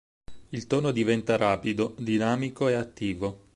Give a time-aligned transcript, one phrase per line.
[0.49, 3.49] Il tono diventa rapido, dinamico e attivo.